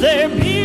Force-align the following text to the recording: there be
there 0.00 0.28
be 0.28 0.55